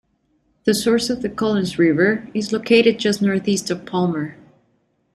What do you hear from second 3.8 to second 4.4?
Palmer.